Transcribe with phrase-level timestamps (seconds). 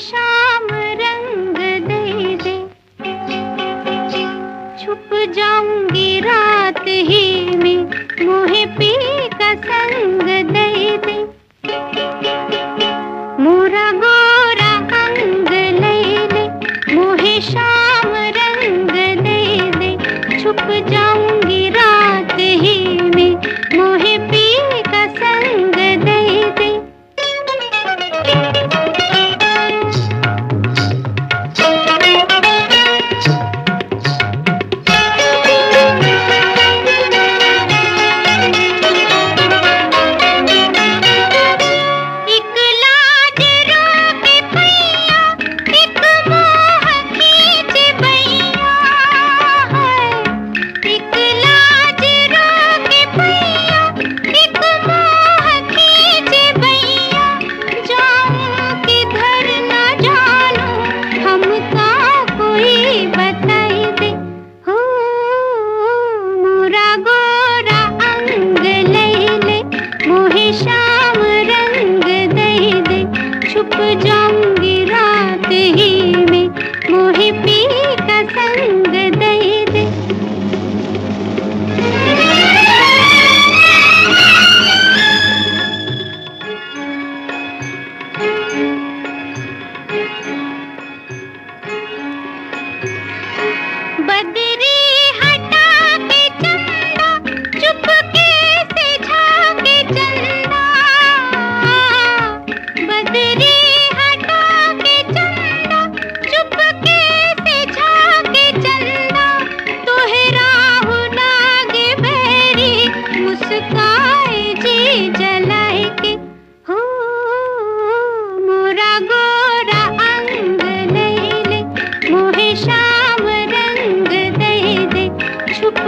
[0.00, 0.68] शाम
[1.00, 2.54] रंग दे दे।
[4.80, 7.80] छुप जाऊँगी रात ही में
[8.26, 8.92] मुहे पी
[9.34, 10.39] का संग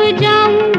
[0.01, 0.72] जाऊँ।